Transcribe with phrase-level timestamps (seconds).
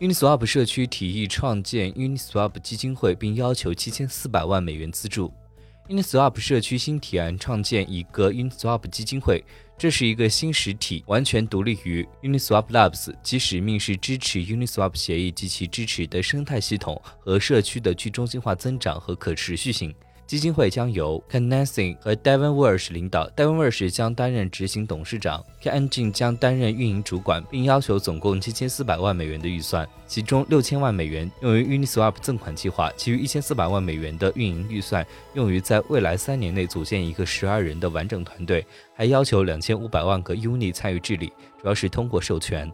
[0.00, 5.32] Uniswap 社区提议创建 Uniswap 基金会，并要求七千四百万美元资助。
[5.88, 9.44] Uniswap 社区新提案创建一个 Uniswap 基金会，
[9.78, 19.94] 这是一个新实体，完全独立于 Uniswap Labs，其使命是支持 Uniswap 协议及其支持的生态系统和社区的去中心化增长和可持续性。
[20.26, 25.44] 基金会将由 k e n n e s i n g 和 Devon Walsh 领导，Devon Walsh 将担任执行董事长
[25.60, 41.28] k e n Jin 将担任运营主管，并要求总共七千四百万美元的预算，其中六千万美元用于 Uniswap 赠款计划，其余一千四百万美元的运营预算用于在未来三年内组建一个十二人的完整团队，还要求两千五百万个 Uni 参与治理，
[41.60, 42.72] 主要是通过授权。